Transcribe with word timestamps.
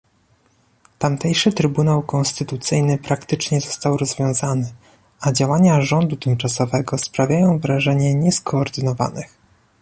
Tamtejszy 0.99 1.51
trybunał 1.53 2.01
konstytucyjny 2.03 2.97
praktycznie 2.97 3.61
został 3.61 3.97
rozwiązany, 3.97 4.71
a 5.21 5.31
działania 5.31 5.81
rządu 5.81 6.15
tymczasowego 6.15 6.97
sprawiają 6.97 7.59
wrażenie 7.59 8.15
nieskoordynowanych 8.15 9.37